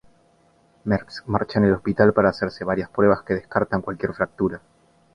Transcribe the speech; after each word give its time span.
Merckx 0.83 1.21
marcha 1.27 1.59
en 1.59 1.65
el 1.65 1.73
hospital 1.73 2.11
para 2.11 2.29
hacerse 2.29 2.63
varias 2.65 2.89
pruebas 2.89 3.21
que 3.21 3.35
descartan 3.35 3.83
cualquier 3.83 4.15
fractura. 4.15 4.59